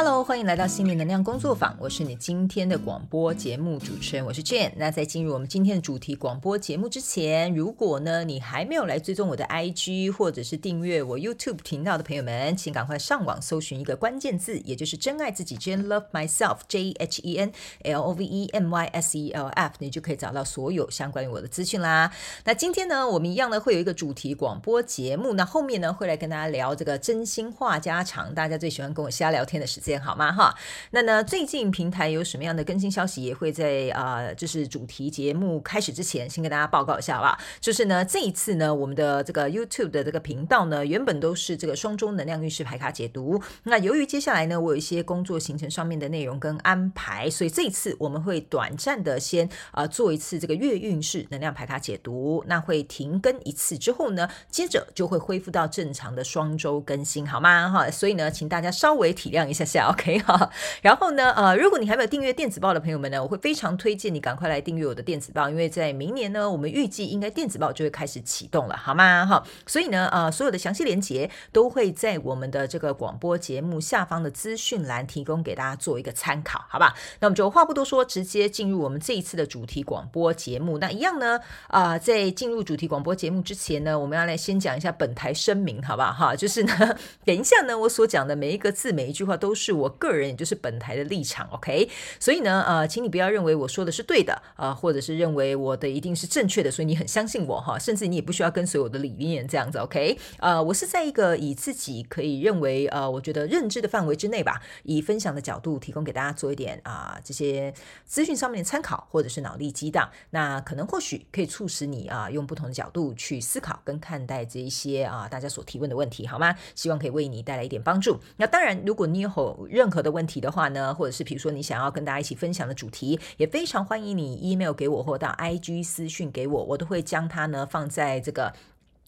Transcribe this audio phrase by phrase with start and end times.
[0.00, 4.70] Hello，欢迎来到心灵能量工作坊，我是你今天的广播节目主持人，我是 Jane。
[4.76, 17.52] 那在进入我们今天的主题广播节目之前，如果呢你还没有来追踪我的 IG 或者是订阅我 YouTube 频道的朋友们，请赶快上网搜寻一个关键字，也就是真爱自己，Jane Love Myself，J H E N
[17.82, 22.12] L O V E M Y S E L F，你就可以找到所有相关于我的资讯啦。
[22.44, 29.98] 那今天呢，我们一样呢会有一个主题广播节目，那后面呢会来跟大家聊这个真心话家常，大家最喜欢跟我瞎聊天的时间。
[30.00, 30.32] 好吗？
[30.32, 30.54] 哈，
[30.90, 31.22] 那呢？
[31.24, 37.38] 最近平台有什么样的更新消息，也会在啊、就是主题节目开始之前，先跟大家报告一下，好不好？
[37.60, 43.40] 就是呢，这一次呢，我们的这个 YouTube 的这个频道呢，原本都是这个双周能量运势牌卡解读。
[43.64, 52.44] 那由于接下来呢，我有一些工作行程上面的内容跟安排，所以这一次我们会短暂的先啊、做一次这个月运势能量牌卡解读。
[52.46, 57.70] 那会停更一次之后呢，接着就会恢复到正常的双周更新，好吗？
[57.70, 59.88] 哈，所以呢，请大家稍微体谅一下下。
[59.98, 60.50] OK 哈，
[60.82, 69.24] 然后呢，呃，如果你还没有订阅电子报的朋友们呢，我会非常推荐你赶快来订阅我的电子报，因为在明年呢，我们预计应该电子报就会开始启动了，好吗？
[69.24, 76.94] 哈，所以呢，呃，所有的详细连接都会在我们的这个广播节目下方的资讯栏提供给大家做一个参考，好吧？
[77.20, 80.78] 那我们就话不多说，直接进入我们这一次的主题广播节目。
[80.78, 86.12] 那一样呢，啊、在进入主题广播节目之前呢，我们要来先讲一下本台声明，好不好？
[86.12, 89.78] 哈，就是呢， 等一下呢，我所讲的每一个字、每一句话都是。
[89.78, 91.88] 我个人，也就是本台的立场，OK？
[92.18, 100.18] 所以呢，呃，请你不要认为我说的是对的，呃，或者是认为我的一定是正确的，所以你很相信我哈，甚至你也不需要跟随我的理念这样子，OK？
[100.38, 107.72] 呃，我是在一个以自己可以认为，呃，我觉得认知的范围之内吧，以分享的角度提供给大家做一点啊、这些
[108.04, 116.56] 资讯上面的参考，或者是脑力激荡，那可能或许可以促使你啊、用不同的角度去思考跟看待这一些啊、大家所提问的问题，好吗？
[116.74, 118.18] 希望可以为你带来一点帮助。
[118.38, 119.28] 那当然，如果你有
[119.68, 128.52] 任何的问题的话呢，或者是比如说你想要跟大家一起分享的主题，也非常欢迎你 email 给我或到 IG 私讯给我，我都会将它呢放在这个。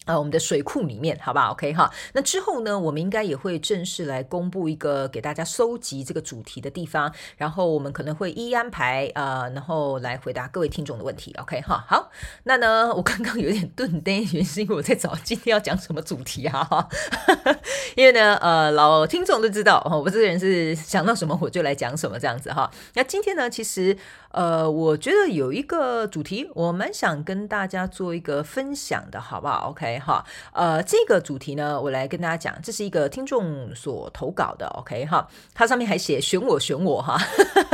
[0.07, 1.91] 呃，我们的水库里面，好吧，OK 哈。
[2.13, 11.85] 那之后呢，我们应该也会正式来公布一个给大家收集这个主题的地方，然后我们可能会一一安排呃，然后来回答各位听众的问题，OK 哈。
[11.87, 12.09] 好，
[12.45, 16.89] 那呢，我刚刚有点顿呆，原因是因为我在找今天要讲什么主题哈、啊。
[17.95, 22.71] 因为呢，呃，老听众都知道，我这个人是想到什么我就来讲什么这样子哈。
[22.95, 23.95] 那今天呢，其实
[24.31, 29.90] 呃，我觉得有一个主题，我蛮想跟大家做一个分享的，好不好？OK。
[29.99, 37.19] 哈，呃，这个主题呢，我来跟大家讲，这是一个听众所投稿的，OK 哈，它上面还写选我选我哈，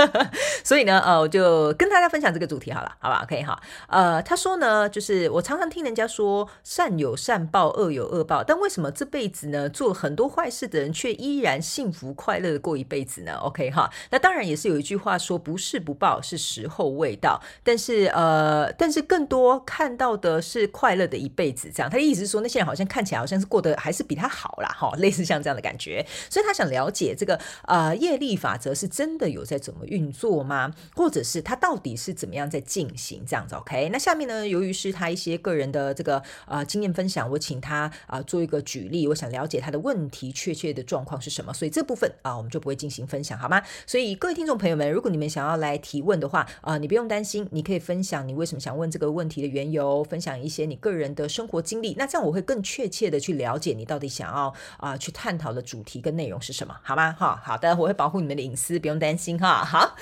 [0.64, 21.98] 所以呢，呃，我就跟大家分享这个主题好了，好吧，OK 哈，呃，他说呢，就是我常常听人家说善有善报，恶有恶报，但为什么这辈子呢，做很多坏事的人却依然幸福快乐的过一辈子呢？OK 哈，那当然也是有一句话说，不是不报，是时候未到，但是呃，但是更多看到的是快乐的一辈子，这样他。
[22.08, 26.06] 意思是说，那些人好像看起来好像是过得还是比他好啦，哈，类似像这样的感觉。
[26.30, 30.74] 所以他想了解这个呃业力法则是真的有在怎么运作吗？
[30.96, 41.54] 或者是他到底是怎么样在进行这样子？OK，那下面呢，由于是他一些个人的这个呃经验分享，我请他啊、做一个举例，我想了解他的问题确切的状况是什么。
[41.54, 43.62] 所以这部分啊、我们就不会进行分享，好吗？
[43.86, 51.96] 所以各位听众朋友们，如果你们想要来提问的话啊、你不用担心，你可以分享你为什么想问这个问题的缘由，分享一些你个人的生活经历。
[51.98, 57.16] 那这样我会更确切的去了解你到底想要啊、去探讨的主题跟内容是什么，好吗？
[57.18, 59.66] 哈，好的，我会保护你们的隐私，不用担心哈。
[59.66, 59.96] 好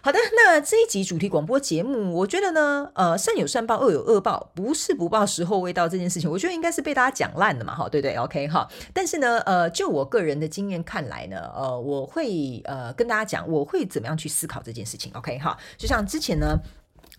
[0.00, 8.68] 好的，那这一集主题广播节目，我觉得呢，呃，善有善报，恶有恶报，不是不报，时候未到这件事情，我觉得应该是被大家讲烂的嘛，哈，对对，OK 哈。
[8.94, 15.58] 但是呢，呃，就我个人的经验看来呢，呃，我会呃跟大家讲，我会怎么样去思考这件事情，OK 哈。
[15.76, 16.56] 就像之前呢，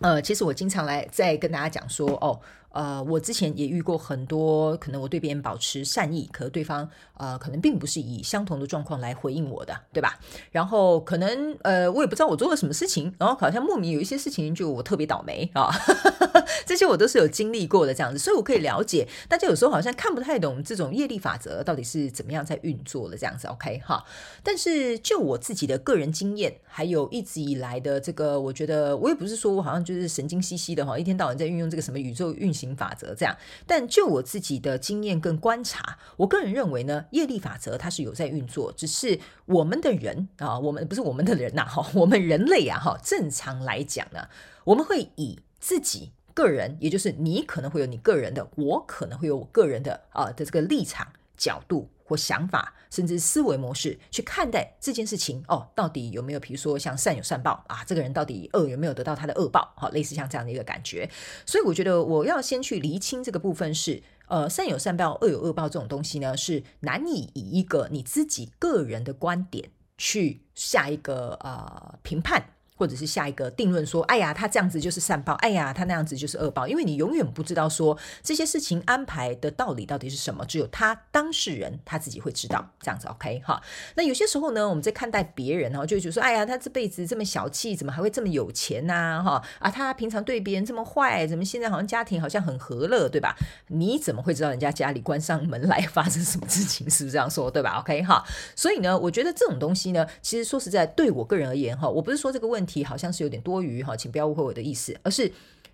[0.02, 2.40] 呃，其实我经常来在跟大家讲说，哦。
[2.72, 6.88] 呃，我之前也遇过很多，可能我对别人保持善意，可对方
[7.18, 10.20] 呃，可能并不是以相同的状况来回应我的，对吧？
[10.52, 15.68] 然后可能呃，我也不知道我做了什么事情，然后好像莫名有一些事情就我特别倒霉啊，
[16.70, 24.06] 这些我都是有经历过的这样子，所以我可以了解大家有时候好像看不太懂这种业力法则到底是怎么样在运作的这样子，OK 哈？
[24.42, 32.70] 但是就我自己的个人经验，还有一直以来的这个，我觉得我也不是说我好像就是神经兮兮的哈，一天到晚在运用这个什么宇宙运行。
[32.80, 33.36] 法则这样，
[33.68, 44.28] 但就我自己的经验跟观察，我个人认为呢，业力法则它是有在运作，只是我们的人啊，我们不是我们的人呐，哈，我们人类啊，哈，正常来讲呢，
[44.64, 51.90] 我们会以自己个人，也就是你可能会有你个人的，我可能会有我个人的啊的这个立场角度。
[52.10, 59.72] 或想法，甚至思维模式去看待这件事情哦，到底有没有，比如说像善有善报啊，这个人到底恶有没有得到他的恶报？
[59.76, 61.08] 好，类似像这样的一个感觉。
[61.46, 72.44] 所以我觉得我要先去厘清这个部分是，呃，善有善报，恶有恶报这种东西呢，是难以以一个你自己个人的观点去下一个呃评判。
[72.80, 82.66] 或者是下一个定论说，哎呀，他这样子就是善报，哎呀，他那样子就是恶报，因为你永远不知道说这些事情安排的道理到底是什么，只有他当事人他自己会知道。
[82.80, 83.62] 这样子，OK 哈。
[83.96, 89.22] 那有些时候呢，我们在看待别人哈，就觉得说，哎呀，他这辈子这么小气，怎么还会这么有钱呐？
[89.22, 93.36] 哈啊，他平常对别人这么坏，怎么现在好像家庭好像很和乐，对吧？
[93.68, 96.90] 你怎么会知道人家家里关上门来发生什么事情？
[96.90, 98.24] 是不是这样说，对吧？OK 哈。
[98.56, 102.69] 所以呢，我觉得这种东西呢，其实说实在，对我个人而言哈，我不是说这个问题。
[102.70, 105.32] 题好像是有点多余哈，请不要误会我的意思，而是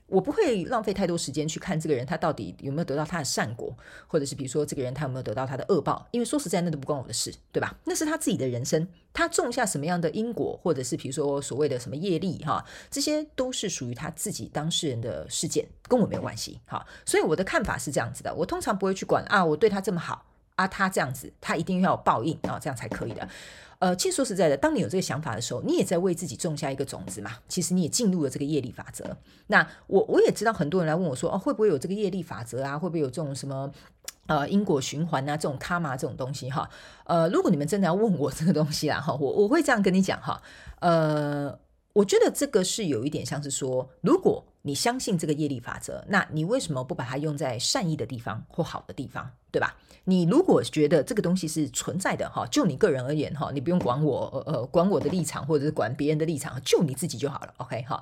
[0.07, 3.75] 我不会浪费太多时间去看这个人他到底有没有得到他的善果，
[4.07, 7.75] 或者是比如说这个人他有没有得到他的恶报，因为说实在那都不关我的事，对吧？
[7.85, 16.59] 那是他自己的人生，他种下什么样的因果，或者是比如说所谓的什么业力哈，这些都是属于他自己当事人的事件，跟我没有关系。
[16.65, 20.23] 好，所以我的看法是这样子的，我通常不会去管啊，我对他这么好
[20.55, 23.27] 啊，他这样子他一定要报应啊，这样才可以的。
[23.79, 27.31] 呃，其实说实在的，当你有这个想法的时候，你也在为自己种下一个种子嘛。
[27.49, 29.17] 其实你也进入了这个业力法则。
[29.47, 32.79] 那我我也知道很多人来问我说，哦，会不会有这个业力法则啊？
[32.79, 33.69] 会不会有这种什么
[34.27, 35.35] 呃因果循环啊？
[35.35, 36.67] 这种卡玛这种东西哈？
[37.03, 40.41] 呃，如果你们真的要问我这个东西啦哈，我我会这样跟你讲哈。
[40.79, 41.59] 呃，
[41.91, 49.29] 我觉得这个是有一点像是说，如果你相信这个业力法则，那你为什么不把它用在善意的地方或好的地方？
[49.51, 49.75] 对吧？
[50.05, 57.53] 你如果觉得这个东西是存在的哈，就你个人而言哈，你不用管我呃呃管我的立场或者是管别人的立场，就你自己就好了。
[57.57, 58.01] OK 哈。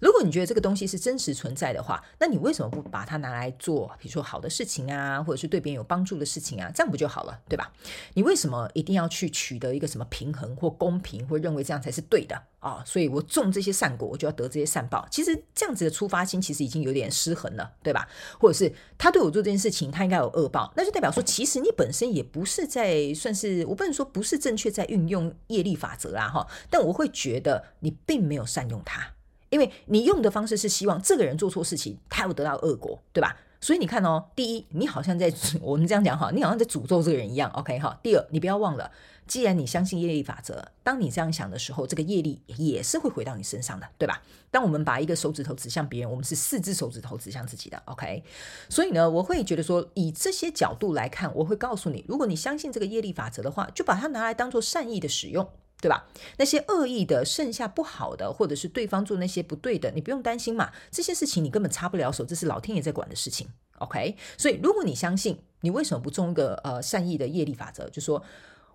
[0.00, 6.70] 如果你觉得这个东西是真实存在的话，那你为什么不把它拿来做，比如说好的事情啊，或者是对别人有帮助的事情啊？
[6.74, 7.72] 这样不就好了，对吧？
[8.14, 12.82] 你为什么一定要去取得一个什么平衡或公平，或认为这样才是对的啊？
[12.84, 15.06] 所以我种这些善果，我就要得这些善报。
[15.10, 18.08] 其实这样子的出发心其实已经有点失衡了，对吧？
[18.38, 26.46] 或者是他对我做这件事情，他应该有恶报，那就代表说，其实你本身也不是在算是，我不能说不是正确在运用业力法则啊，哈。
[26.68, 29.14] 但我会觉得你并没有善用它。
[29.54, 33.36] 因为你用的方式是希望这个人做错事情，他会得到恶果，对吧？
[33.60, 37.96] 所以你看哦，第一，你好像在我们这样讲哈，你好像在诅咒这个人一样，OK 哈。
[38.02, 38.90] 第二，你不要忘了，
[39.28, 44.20] 既然你相信业力法则，当你这样想的时候，这个业力也是会回到你身上的，对吧？
[44.50, 48.24] 当我们把一个手指头指向别人，我们是四只手指头指向自己的，OK。
[48.68, 55.48] 所以呢，我会觉得说，以这些角度来看，我会告诉你，如果你相信这个业力法则的话，就把它拿来当做善意的使用。
[55.84, 56.06] 对吧？
[56.38, 60.72] 那些恶意的，剩下不好的，或者是对方做那些不对的，你不用担心嘛。
[60.90, 63.46] 这些事情你根本插不了手，这是老天爷在管的事情。
[63.80, 67.86] OK，所以如果你相信，你为什么不种一个呃善意的业力法则？
[67.90, 68.22] 就说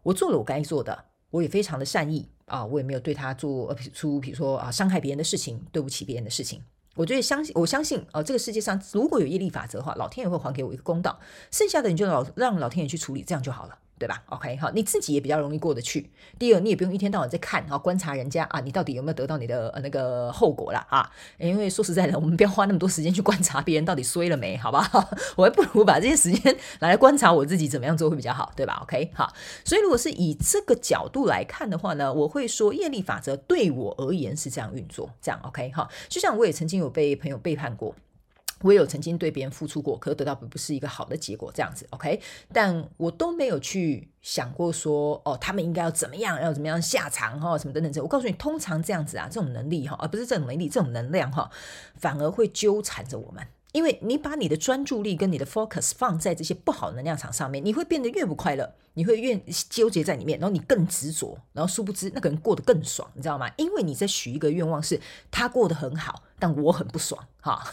[0.04, 6.62] 我做了我该做的，我也非常的善意啊，我也没有对他做出比如说啊伤害别人的事情，对不起别人的事情。
[6.94, 11.20] 我觉得相信，我相信啊，这个世界上如果有业力法则的话，老天爷会还给我一个公道，
[11.50, 13.80] 剩下的你就老让老天爷去处理，这样就好了。
[14.00, 16.10] 对吧？OK，好，你自己也比较容易过得去。
[16.40, 21.12] 第二，你也不用一天到晚在看哈，观察人家啊，你到底有没有得到你的那个后果了啊？
[21.38, 25.10] 因为说实在的，我们不要花那么多时间去观察别人到底衰了没，好不好？
[25.36, 29.34] 我还不如把这些时间拿来观察我自己怎么样做会比较好，对吧？OK，好。
[29.66, 35.90] 所以如果是以这个角度来看的话呢，我会说业力法则对我而言是这样运作，这样 OK，好。
[36.08, 37.94] 就像我也曾经有被朋友背叛过。
[38.62, 42.20] 我也有曾经对别人付出过，可得到不是一个好的结果，这样子，OK？
[42.52, 48.02] 但我都没有去想过说，哦，他们应该要怎么样，要怎么样下场哈，什么等等这。
[48.02, 51.50] 我告诉你，通常这样子啊，这种能力哈，而不是这种能力，这种能量哈，
[51.96, 53.46] 反而会纠缠着我们。
[53.72, 59.40] 因为你把你的专注力跟你的 focus 放在这些不好能量场上面，你会变得越不快乐，你会越
[59.70, 63.48] 纠结在里面，然后你更执着，然后殊不知那个人过得更爽，你知道吗？
[63.58, 65.00] 因为你在许一个愿望是
[65.30, 67.64] 他过得很好，但我很不爽，哈。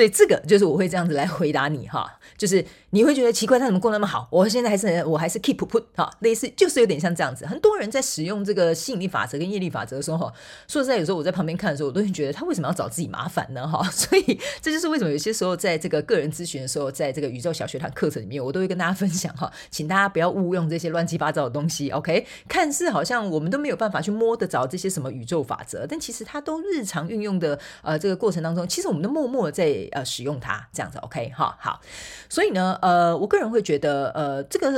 [0.00, 4.26] 所以这个就是我会这样子来回答你哈，就是你会觉得奇怪，他怎么过那么好？
[4.32, 7.44] 我现在还是我还是 keep put 哈，类似就是有点像这样子。
[7.44, 10.32] 很多人在使用这个吸引力法则跟业力法则的时候，
[10.66, 13.68] 说实在，有时候我在旁边看的时候，我都会觉得他为什么要找自己麻烦呢？
[13.68, 21.90] 哈， 所以这就是为什么有些时候在这个个人咨询的时候，在这个宇宙小学堂课程里面，我都会跟大家分享哈，请大家不要误用这些乱七八糟的东西。
[21.90, 29.89] OK，看似好像我们都没有办法去摸得着这些什么宇宙法则，但其实它都日常运用的呃这个过程当中，其实我们都默默在。
[29.92, 31.80] 呃，使用它这样子，OK 哈，好，
[32.28, 34.70] 所以呢，呃，我个人会觉得，呃，这个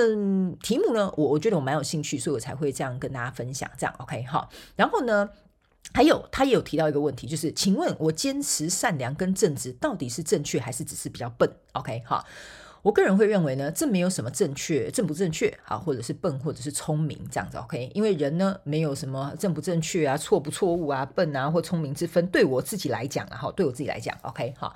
[0.62, 4.48] 题目呢，我我觉得我蛮有兴趣，所以我才会这样跟大家分享，这样 OK 哈。
[4.76, 5.28] 然后呢，
[5.94, 12.24] 还有他也有提到一个问题，就是，请问我坚持善良跟正直到底是正确还是只是比较笨？OK 好。
[12.82, 17.90] 我个人会认为呢，这没有什么正确、正不正确，啊，或者是笨，或者是聪明这样子，OK？
[17.94, 22.26] 因为人呢，没有什么正不正确啊、错不错误啊、笨啊或聪明之分。
[22.26, 24.52] 对我自己来讲啊，好，对我自己来讲，OK？
[24.58, 24.74] 好。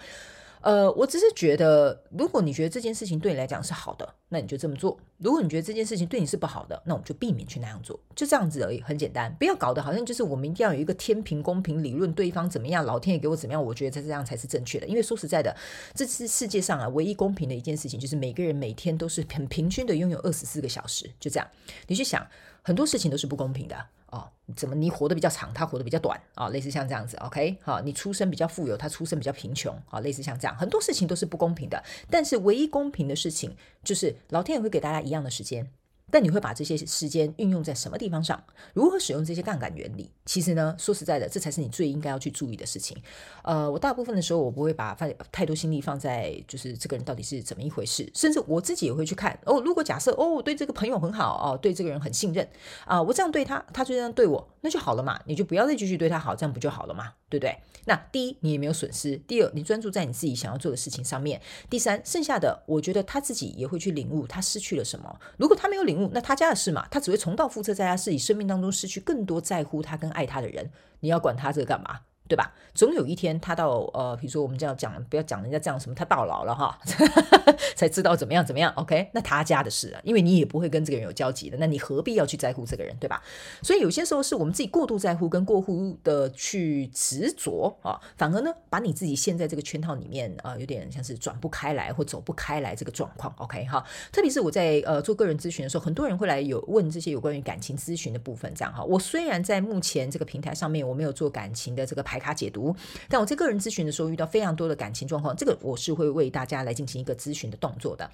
[0.61, 9.33] 呃，我只是觉得，如果你觉得这件事情对你来讲是好的，那你就这么做；如果你觉得这件事情对你是不好的，那我们就避免去那样做，就这样子而已，很简单。
[9.39, 14.87] 不要搞得好像就是我们一定要有一个天平公平理论，对方怎么样，老天爷给我怎么样，我觉得这样才是正确的。
[14.87, 15.55] 因为说实在的，
[15.95, 21.47] 这是世界上啊唯一公平的一件事情，就是每个人每天都是很平均的拥有二十四个小时，就这样。
[21.87, 22.27] 你去想，
[22.67, 23.87] 很多事情都是不公平的。
[24.11, 26.49] 哦，怎么你活得比较长，他活得比较短啊？
[26.49, 27.57] 类似像这样子，OK？
[27.63, 30.01] 好，你出生比较富有，他出生比较贫穷啊？
[30.01, 31.81] 类似像这样，很多事情都是不公平的。
[32.11, 33.55] 但是唯一公平的事情，
[33.85, 35.71] 就是老天爷会给大家一样的时间。
[36.11, 38.43] 但你会把这些时间运用在什么地方上？
[38.75, 40.11] 如何使用这些杠杆原理？
[40.25, 42.97] 其实呢，说实在的，这才是你最应该要去注意的事情。
[43.43, 49.61] 呃，我大部分的时候，我不会把放太多心力放在就是这个人到底是怎么一回事，甚至我自己也会去看哦。
[49.61, 52.49] 如果假设哦，我对这个朋友很好哦，对这个人很信任
[52.85, 55.21] 啊，我这样对他，他就这样对我，那就好了嘛。
[55.27, 57.13] 你就不要再继续对他好，这样不就好了嘛？
[57.29, 57.59] 对不对？
[57.87, 61.39] 那第一，你也没有损失；第二，你专注在你自己想要做的事情上面；
[61.71, 65.21] 第三，剩下的，我觉得他自己也会去领悟他失去了什么。
[65.37, 70.71] 如果他没有领悟，那他家的事嘛，他只会重蹈覆辙，在他自己生命当中失去更多在乎他跟爱他的人。
[71.01, 72.01] 你要管他这个干嘛？
[72.29, 72.53] 对吧？
[72.75, 76.79] 总有一天，他到呃，比如说我们这样讲，不要讲人家这样什么，他到老了哈，
[77.75, 78.73] 才知道怎么样怎么样。
[78.77, 83.23] OK，那他家的事啊，因为你也不会跟这个人有交集的，那你何必要去在乎这个人，对吧？
[83.63, 93.33] 所以有些时候是我们自己过度在乎跟过度的去执着啊，反而呢，把你自己陷在这个圈套里面啊，有点像是转不开来或走不开来这个状况。
[93.39, 98.85] OK 哈，特别是我在呃做个人咨询的时候，很多人会来有问这些有关于感情咨询的部分，这样哈。
[98.85, 102.16] 我虽然在目前这个平台上面我没有做感情的这个排。
[102.17, 102.75] 牌卡解读，
[103.09, 108.11] 但我在个人咨询的时候遇到非常多的感情状况，这个我是会为大家来进行一个咨询的动作的。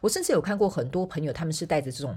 [0.00, 2.16] 我甚至有看过很多朋友，他们是带着这种，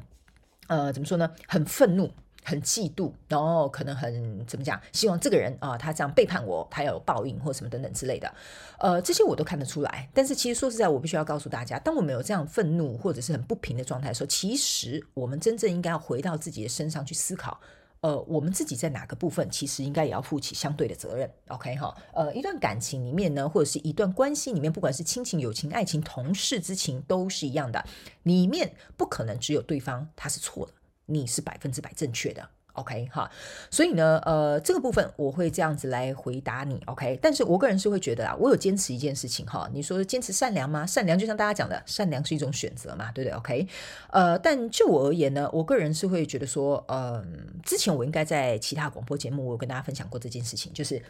[0.68, 1.30] 呃，怎么说呢？
[1.48, 2.10] 很愤怒、
[2.44, 4.82] 很嫉妒，然后可能很怎么讲？
[4.92, 8.34] 希望这个人啊、他这样背叛我，他要有报应或什么等等之类的。
[8.80, 10.10] 呃，这些我都看得出来。
[10.14, 17.60] 但是其实说实在，我必须要告诉大家，当我们有这样愤怒或者是很不平的状态的时候，其实我们真正应该要回到自己的身上去思考。
[18.02, 21.30] 呃，我们自己在哪个部分，其实应该也要负起相对的责任。
[21.48, 27.84] OK 哈，呃，一段感情里面呢，或者是一段关系里面，不管是亲情、友情、爱情、同事之情，都是一样的。
[28.24, 30.74] 里面不可能只有对方他是错的，
[31.08, 32.50] 你是百分之百正确的。
[32.78, 33.30] OK 哈，
[33.72, 36.80] 所以呢，呃，这个部分我会这样子来回答你。
[36.86, 39.68] OK，但是我个人是会觉得啊，我有坚持一件事情哈。
[39.74, 40.86] 你说坚持善良吗？
[40.86, 43.68] 善良就像大家讲的，善良是一种选择嘛，对不对？OK，
[44.12, 47.26] 呃，但就我而言呢，我个人是会觉得说，嗯、
[47.64, 51.02] 之前我应该在其他广播节目我有跟大家分享过这件事情，就是，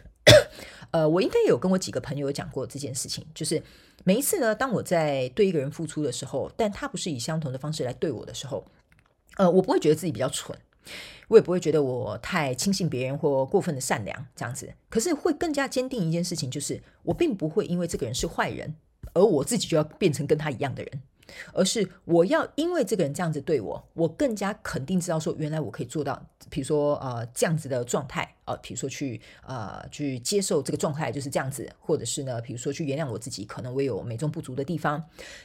[0.90, 3.62] 呃，我应该有跟我几个朋友讲过这件事情，就是
[4.04, 8.64] 每一次呢，当我在对一个人付出的时候，但他不是以相同的方式来对我的时候，
[9.36, 10.58] 呃，我不会觉得自己比较蠢。
[11.28, 18.74] 我也不会觉得我太轻信别人或过分的善良这样子，可是会更加坚定一件事情，就是我并不会因为这个人是坏人，
[19.12, 21.02] 而我自己就要变成跟他一样的人，
[21.52, 35.04] 而是我要因为这个人这样子对我，我更加肯定知道说，原来我可以做到，比如说呃这样子的状态呃，比如说去呃去接受这个状态就是这样子，或者是呢，比如说去原谅我自己，可能我有美中不足的地方，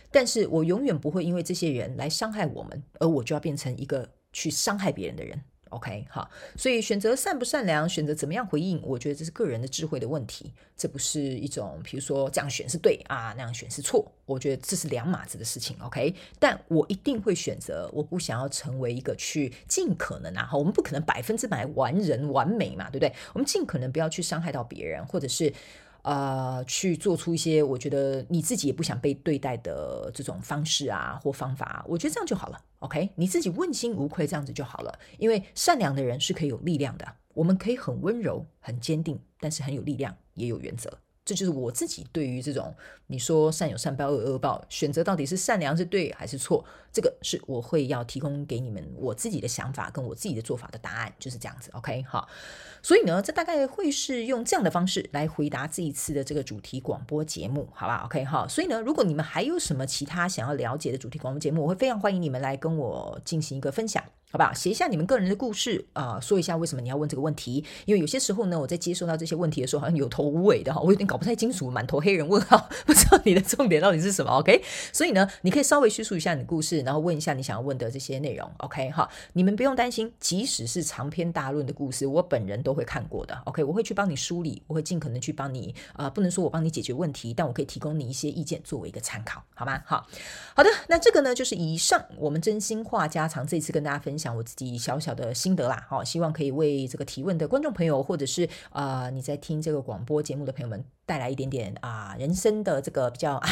[0.10, 5.40] 但是我永远不会因为这些人来伤害我们，而我就要变成一个去伤害别人的人。
[5.70, 15.76] OK，好，所以选择善不善良，选择怎么样回应，我觉得这是个人的智慧的问题，这不是一种，比如说这样选是对啊，那样选是错，我觉得这是两码子的事情。
[15.82, 23.12] OK，但我一定会选择，我不想要成为一个去尽可能啊，我们不可能百分之百完人完美嘛，对不对？
[23.34, 25.52] 我们尽可能不要去伤害到别人，或者是。
[26.04, 32.62] 呃，去做出一些我觉得你自己也不想被对待的这种方式啊，或方法，我觉得这样就好了。
[32.80, 35.00] OK，你自己问心无愧，这样子就好了。
[35.18, 40.92] 因为善良的人是可以有力量的，我们可以很温柔、很坚定，但是很有力量，也有原则。
[41.26, 42.74] 这就是我自己对于这种
[43.08, 51.70] 你说善有善报，恶有恶报，选择到底是善良是对还是错，这个是我会要提供给你们我自己的想法跟我自己的做法的答案，就是这样子。
[51.74, 52.28] OK，好，
[52.82, 64.04] 所以呢，这大概会是用这样的方式来回答这一次的这个主题广播节目，好吧？OK，好，所以呢，如果你们还有什么其他想要了解的主题广播节目，我会非常欢迎你们来跟我进行一个分享。
[64.34, 67.64] 好吧，写一下你们个人的故事啊，说一下为什么你要问这个问题。
[67.86, 74.32] 因为有些时候呢，我在接收到这些问题的时候，好像有头无尾的哈，我有点搞不太清楚，满头黑人问号， 不知道你的重点到底是什么。
[74.40, 78.50] OK，所以呢，你可以稍微叙述一下你的故事，然后问一下你想要问的这些内容。
[78.58, 83.40] OK，哈，你们不用担心，即使是长篇大论的故事，我本人都会看过的。
[83.46, 89.80] OK，我会去帮你梳理，我会尽可能去帮你啊、不能说我帮你解决问题，但我可以提供你一些意见作为一个参考，好吗？
[89.86, 90.08] 好，
[90.56, 95.86] 好的，那这个呢，就是以上我们真心话家常这次跟大家分享讲我自己小小的心得啦。
[95.90, 103.50] 好，希望可以为这个提问的观众朋友，或者是啊、你在听这个广播节目的朋友们，带来一点点啊、人生的这个比较啊。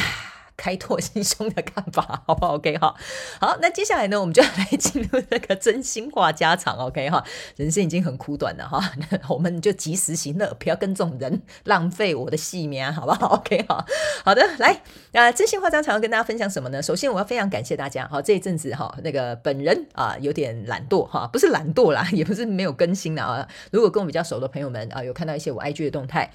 [0.56, 2.94] 开拓心胸的看法， 好不好？OK 哈，
[3.40, 7.22] 好，那接下来呢，我们就要来进入那个真心话家常，OK 哈。
[7.56, 8.92] 人生已经很苦短了哈，
[9.28, 13.84] 我们就及时行乐，不要跟这种人浪费我的性命，好不好？OK 哈，
[14.24, 14.82] 好的，来，
[15.12, 16.82] 那真心话家常要跟大家分享什么呢？
[16.82, 23.48] 首先，我要非常感谢大家，好，这一阵子哈，那个本人啊有点懒惰哈，不是懒惰啦， 也不是没有更新了啊。
[23.70, 26.30] 如果跟我比较熟的朋友们啊，有看到一些我 IG 的动态。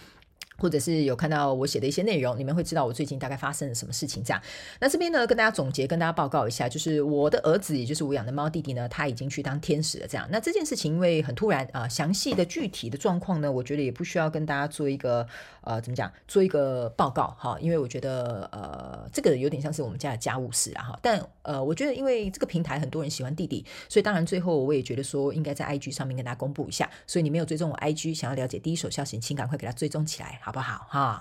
[0.57, 4.23] 或者是有看到我写的一些内容，你们会知道我最近大概发生了什么事情。
[4.23, 4.41] 这样，
[4.79, 10.07] 那这边呢，跟大家总结，跟大家报告一下，就是我的儿子，也就是我养的猫弟弟呢，他已经去当天使了。
[10.07, 15.27] 这样，那这件事情因为很突然啊，详细的具体的状况呢，我觉得也不需要跟大家做一个
[15.61, 20.99] 呃，怎么讲，做一个报告哈，因为我觉得呃，这个有点像是我们家的家务事啊哈。
[21.01, 26.89] 但呃，我觉得因为这个平台很多人喜欢弟弟，所以当然最后我也觉得说应该在 IG 上面跟大家公布一下。
[27.05, 31.19] 所以你没有追踪我 IG，想要了解第一手消息，请赶快给他追踪起来，好不好哈？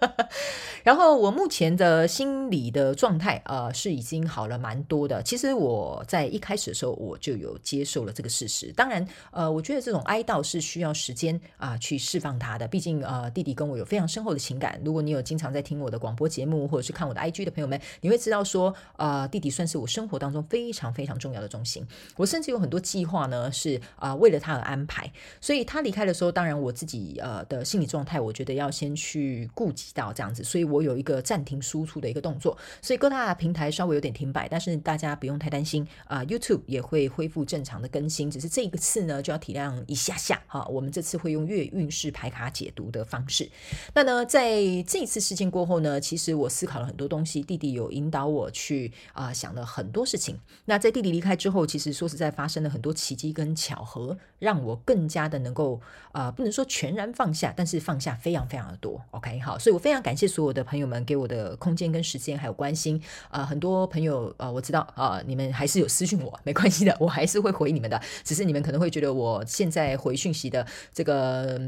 [0.84, 5.22] 然后我目前的心理的状态，呃，是已经好了蛮多的。
[5.22, 8.72] 其实我在一开始的时候，我就有接受了这个事实。
[8.72, 12.66] 当然，呃，我觉得这种哀悼是需要时间啊、去释放它的。
[12.66, 14.80] 毕竟，呃，弟弟跟我有非常深厚的情感。
[14.84, 21.86] 如果你有经常在听我的广播节目，或者是看我的 IG 的朋友们，你会知道说，呃，弟弟算是我生活当中非常非常重要的中心。
[22.16, 25.10] 我甚至有很多计划呢，是啊、为了他而安排。
[25.40, 30.42] 所以他离开的时候，当然我自己呃的心理状态，我觉得要先去顾及到这样子。
[30.42, 40.66] 所以我有一个暂停输出的一个动作，所以各大平台稍微有点停摆，但是大家不用太担心啊、YouTube 也会恢复正常的更新，只是这个次呢就要体谅一下下哈。
[40.66, 43.48] 我们这次会用月运势牌卡解读的方式。
[43.94, 50.38] 那呢，在这次事件过后呢，其实我思考了很多东西，弟弟有引导我去啊、想了很多事情。
[50.64, 55.80] 那在弟弟离开之后，其实说实在发生了很多奇迹跟巧合，让我更加的能够
[56.12, 59.00] 啊、不能说全然放下，但是放下非常非常的多。
[59.10, 60.98] OK 好，所以非常感谢所有的朋友们。
[61.04, 67.98] 给我的空间跟时间还有关心啊、很多朋友啊、我知道啊、你们还是有私讯我，没关系的，我还是会回你们的。
[68.24, 71.58] 只是你们可能会觉得我现在回讯息的这个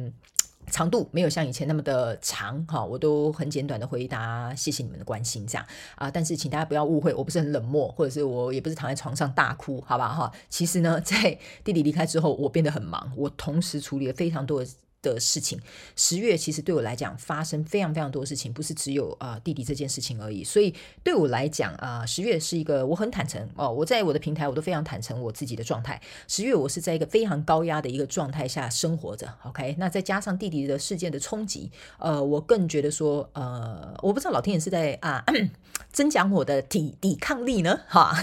[0.67, 6.11] 长度没有像以前那么的长哈，我都很简短的回答，谢谢你们的关心这样啊。
[6.11, 10.31] 但是请大家不要误会，我不是很冷漠，或者是我也不是躺在床上大哭，好吧哈。
[10.51, 14.69] 其实呢，在弟弟离开之后，我变得很忙，我同时处理了非常多的。
[15.03, 15.59] 的事情，
[15.97, 20.45] 十月其实对我来讲发生非常非常多事情，不是只有啊、弟弟这件事情而已。
[20.45, 26.01] 所以对我来讲啊、呃，十月是一个我很坦诚哦，我在我的平台我都非常坦诚我自己的状态。
[26.29, 29.33] 十月我是在一个非常高压的一个状态下生活着。
[29.45, 35.25] OK，那再加上弟弟的事件的冲击，呃，我更觉得说，呃，我不知道老天爷是在啊
[35.93, 38.15] 增强我的抵抵抗力呢，哈，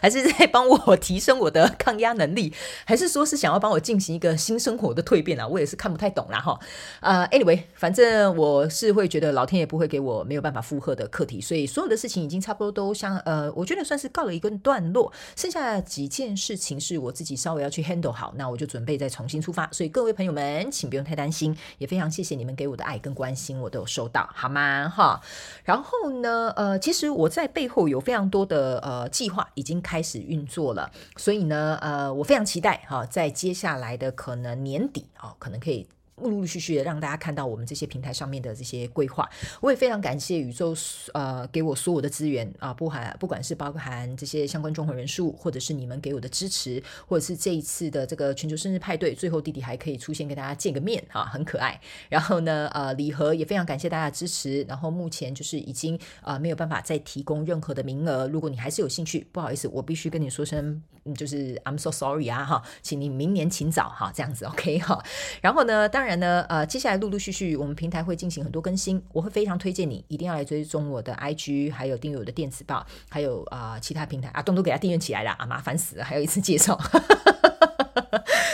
[0.00, 2.52] 还是在帮我提升我的抗压能力，
[2.84, 5.46] 还是说是想要帮我进行一个新生活的蜕变啊？
[5.46, 5.88] 我也是看。
[5.88, 6.60] 不太懂啦哈，
[7.00, 19.66] 呃，anyway，反正我是会觉得老天爷不会给我没有办法负荷的课题，所以所有的事情已经差不多都相呃，我觉得算是告了一个段落，剩下几件事情是我自己稍微要去 handle 好，那我就准备再重新出发。
[19.72, 24.92] 所以各位朋友们，请不用太担心，也非常谢谢你们给我的爱跟关心，我都有收到，好吗？
[24.94, 25.18] 哈，
[25.64, 35.88] 然后呢，呃，其实我在背后有非常多的呃计划已经开始运作了，所以呢，呃，我非常期待哈，在接下来的可能年底啊，可能可以。
[36.22, 39.28] 陆陆续续的让大家看到我们这些平台上面的这些规划，
[39.60, 40.74] 我也非常感谢宇宙
[41.14, 51.80] 呃给我所有的资源啊，不含不管是包含这些相关综合人数，或者是你们给我的支持，或者是这一次的这个全球生日派对，最后弟弟还可以出现跟大家见个面啊，很可爱。
[52.08, 54.62] 然后呢，呃，礼盒也非常感谢大家的支持。
[54.64, 60.82] 然后目前就是已经、呃、没有办法再提供任何的名额，如果你还是有兴趣，不好意思，我必须跟你说声，
[61.14, 65.02] 就是 I'm so sorry 啊哈，请你明年请早哈，这样子 OK 哈。
[65.40, 66.07] 然后呢，当然。
[66.08, 76.80] 然呢，呃，接下来陆陆续续，我们平台会进行很多更新，我会非常推荐你一定要来追踪我的 IG，还有订阅我的电子报，还有啊、其他平台啊，东东给他订阅起来了啊，麻烦死了，还有一次介绍。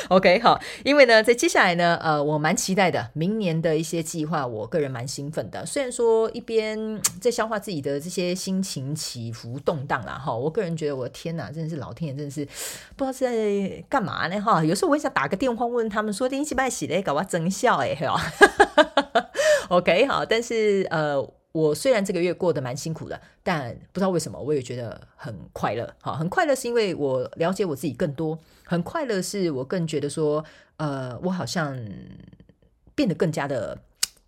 [0.09, 5.65] OK，好，因为呢，在接下来呢，呃，我蛮期待的，明年的一些计划，我个人蛮兴奋的。
[5.65, 12.45] 虽然说一边在消化自己的这些心情起伏动荡啦，哈，我个人觉得我的天哪，真的是老天爷，真的是
[12.97, 14.63] 不知道是在干嘛呢，哈。
[14.65, 18.21] 有时候我也想打个电话问他们说，天气不太洗嘞，搞我真笑哎，哈。
[19.69, 21.17] OK，好，但是呃，
[21.55, 25.95] 我虽然这个月过得蛮辛苦的，但不知道为什么，我也觉得很快乐。
[26.01, 30.45] 好，很快乐是因为我了解我自己更多，很快乐是我更觉得说，
[30.79, 31.79] 呃，我好像
[32.97, 33.79] 变得更加的。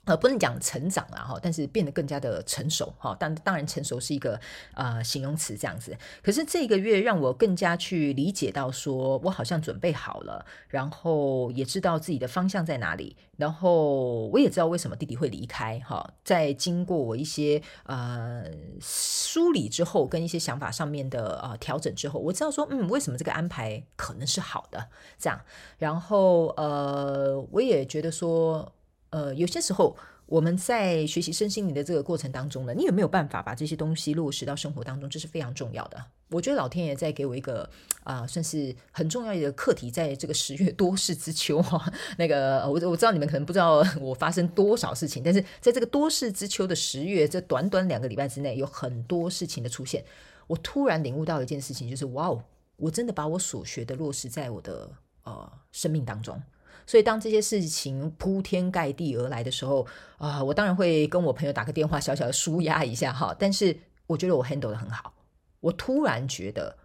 [0.06, 3.14] 呃，不能讲成长了哈，但是变得更加的成熟哈。
[3.18, 4.40] 但当然，成熟是一个
[4.74, 5.96] 呃形容词这样子。
[6.22, 16.08] 可是这个月让我更加去理解到，说我好像准备好了，然后也知道自己的方向在哪里，然后我也知道为什么弟弟会离开哈。
[16.22, 18.44] 在经过我一些呃
[18.80, 24.88] 梳理之后，跟一些想法上面的呃调整之后，我知道说嗯，为什么这个安排可能是好的
[25.18, 25.40] 这样。
[25.78, 28.72] 然后呃，我也觉得说。
[29.10, 35.08] 呃，有些时候我们在学习身心灵的这个过程当中呢，你有没有办法把这些东西落实到生活当中？
[35.08, 36.04] 这是非常重要的。
[36.30, 37.70] 我觉得老天爷在给我一个
[38.02, 41.92] 啊、算是很重要的课题，在这个十月多事之秋哈。
[42.18, 50.04] 那个我我知道你们可能不知道 我发生多少事情，但是在这个多事之秋的十月，这短短两个礼拜之内，有很多事情的出现。
[50.48, 52.42] 我突然领悟到一件事情，就是哇哦，
[52.76, 54.90] 我真的把我所学的落实在我的
[55.22, 56.42] 呃生命当中。
[56.86, 59.86] 所以，当这些事情铺天盖地而来的时候，
[60.18, 63.34] 啊、我当然会跟我朋友打个电话，小小的舒压一下哈。
[63.38, 65.12] 但是，我觉得我 handle 的很好。
[65.60, 66.76] 我突然觉得，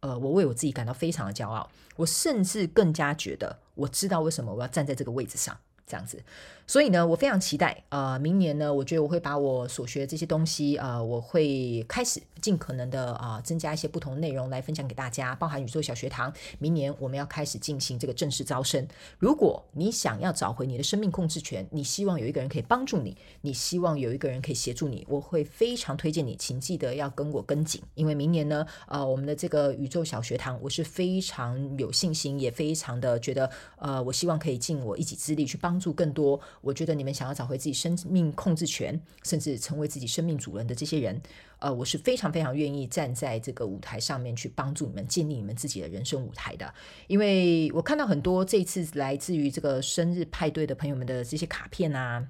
[0.00, 1.68] 呃，我为我自己感到非常的骄傲。
[1.96, 5.54] 我甚至更加觉得，我知道为什么我要站在这个位置上。
[5.90, 6.22] 这样子，
[6.68, 16.32] 所以呢，我非常期待啊、呃，明年呢，我觉得我会把我所学的这些东西啊、呃，我会开始尽可能的啊、增加一些不同的内容来分享给大家，包含宇宙小学堂。
[16.60, 18.86] 明年我们要开始进行这个正式招生。
[19.18, 35.79] 如果你想要找回你的生命控制权，你希望有一个人可以帮助你，你希望有一个人可以协助你，我会非常推荐你，请记得要跟我跟紧，因为明年呢，呃，我们的这个宇宙小学堂，我是非常有信心，也非常的觉得，呃，我希望可以尽我一己之力去帮。
[35.80, 41.18] 助更多，我觉得你们想要找回自己生命控制权，甚至成为自己生命主人的这些人，
[41.58, 46.72] 呃，我是非常非常愿意站在这个舞台上面去帮助你们建立你们自己的人生舞台的。
[47.06, 52.28] 因为我看到很多这次来自于这个生日派对的朋友们的这些卡片啊。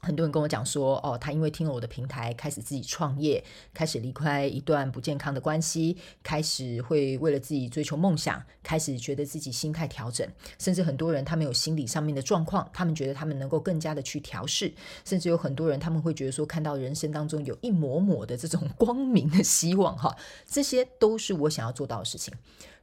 [0.00, 3.42] 很多人跟我讲说，哦，他因为听了我的平台，开始自己创业，
[3.74, 10.26] 开始离开一段不健康的关系，开始会为了自己追求梦想，开始觉得自己心态调整，
[10.58, 14.72] 甚至很多人他们有心理上面的状况，他们觉得他们能够更加的去调试，
[15.04, 22.32] 甚至有很多人他们会觉得说，看到人生当中有一抹抹的这种 光明的希望，哈，这些都是我想要做到的事情。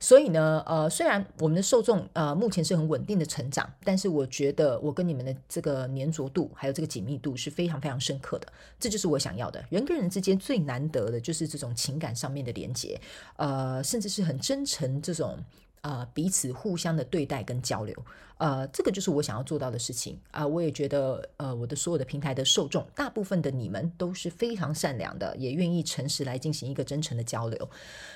[0.05, 8.47] 所以呢，呃，虽然我们的受众呃目前是很稳定的成长，但是我觉得我跟你们的这个粘着度还有这个紧密度是非常非常深刻的，
[8.79, 9.65] 这就是我想要的。
[9.71, 13.01] 人跟人之间最难得的就是这种情感上面的连接，
[13.37, 15.39] 呃，甚至是很真诚这种。
[15.85, 17.95] 呃，彼此互相的对待跟交流，
[18.39, 27.69] 呃，这个就是我想要做到的事情啊，我也觉得，呃，我的所有的平台的受众，大部分的你们都是非常善良的，也愿意诚实来进行一个真诚的交流。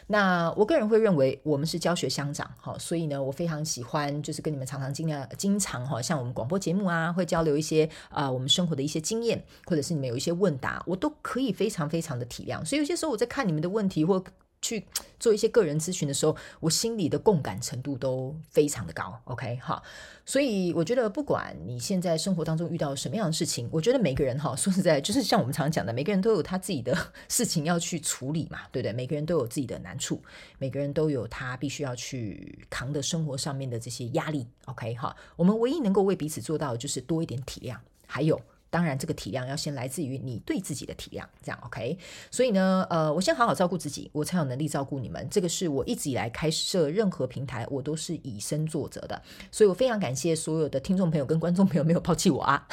[0.07, 12.65] 那我个人会认为，我们是教学相长，哈，所以呢，我非常喜欢，就是跟你们常常经常经常哈，像我们广播节目啊，会交流一些啊，我们生活的一些经验，或者是你们有一些问答，我都可以非常非常的体谅。
[12.65, 14.23] 所以有些时候我在看你们的问题或。
[14.61, 14.85] 去
[15.19, 19.17] 做一些个人咨询的时候，我心里的共感程度都非常的高。
[19.25, 19.81] OK，哈，
[20.25, 26.95] 所以我觉得不管你现在生活当中遇到什么样的事情，我觉得每个人哈，说实在，就是像我们常常讲的，每个人都有他自己的
[27.29, 28.93] 事情要去处理嘛，对不对？
[28.93, 30.21] 每个人都有自己的难处，
[30.57, 34.45] 每个人都有他必须要去扛的生活上面的这些压力。
[34.65, 38.39] OK，哈，我们唯一能够为彼此做到的就是多一点体谅，还有。
[38.71, 41.97] 当然，这个体谅要先来自于你对自己的体谅，这样 OK。
[42.29, 45.27] 所以呢，呃，我先好好照顾自己，我才有能力照顾你们。
[45.31, 49.19] 这个是我一直以来开设任何平台，我都是以身作则的。
[49.51, 52.67] 所以我非常感谢所有的听众朋友跟观众朋友没有抛弃我啊。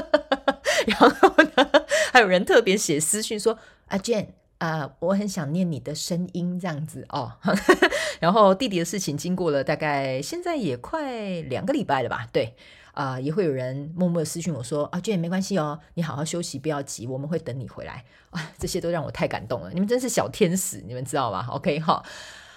[0.86, 1.08] 然后
[1.54, 1.70] 呢，
[2.12, 4.26] 还有人特别写私讯说：“阿 Jhen
[4.58, 7.32] 啊，我很想念你的声音，这样子哦。
[8.20, 12.28] ”然后弟弟的事情经过了大概现在也快两个礼拜了吧？
[12.30, 12.54] 对。
[12.96, 22.02] 啊、也会有人默默的私讯我说：“啊，Jhen 没关系哦，你好好休息，不要急，我们会等你回来。”啊，这些都让我太感动了，你们真是小天使，你们知道吗？OK，好，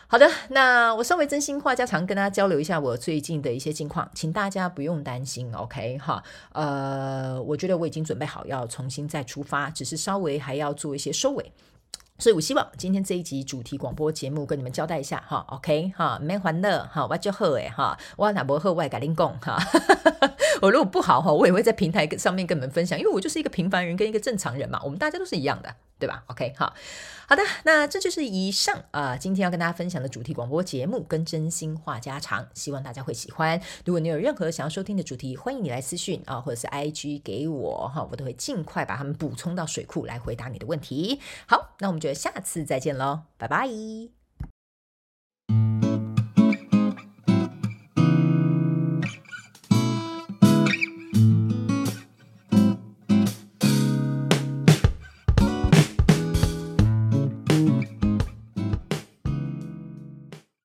[0.07, 6.23] 好的，那我稍微真心话家常跟大家交流一下我最近的一些近况，请大家不用担心，OK，哈，
[6.53, 11.51] 呃，我觉得我已经准备好要重新再出发，只是稍微还要做一些收尾。
[12.19, 19.57] 所以，我希望今天这一集主题广播节目跟你们交代一下哈，OK 哈，没欢乐哈，我就好哎哈，我哪不喝我也跟你讲哈，
[20.61, 25.73] 我如果不好哈，我也会在平台上面跟你们分享，因为我就是一个平凡人跟一个正常人嘛，我们大家都是一样的。
[25.99, 26.73] 对吧？OK，好
[27.27, 33.61] 好的，那这就是以上啊、今天要跟大家分享的主题广播节目，跟真心话家常，希望大家会喜欢。
[33.85, 41.19] 如果你有任何想要收听的主题，欢迎你来私讯啊，或者是 IG 给我哈，我都会尽快把他们补充到水库来回答你的问题。
[41.47, 44.18] 好，那我们就下次再见喽，拜拜。